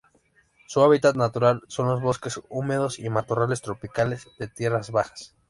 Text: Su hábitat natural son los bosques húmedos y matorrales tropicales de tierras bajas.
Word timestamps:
Su 0.65 0.81
hábitat 0.81 1.15
natural 1.15 1.61
son 1.67 1.87
los 1.87 2.01
bosques 2.01 2.41
húmedos 2.49 2.97
y 2.97 3.07
matorrales 3.11 3.61
tropicales 3.61 4.27
de 4.39 4.47
tierras 4.47 4.89
bajas. 4.89 5.35